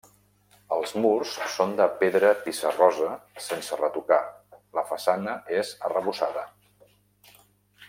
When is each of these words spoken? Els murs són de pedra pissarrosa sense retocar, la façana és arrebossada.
Els 0.75 0.93
murs 1.01 1.33
són 1.55 1.75
de 1.79 1.85
pedra 1.99 2.31
pissarrosa 2.47 3.11
sense 3.49 3.79
retocar, 3.83 4.19
la 4.79 4.85
façana 4.95 5.37
és 5.61 5.75
arrebossada. 5.91 6.49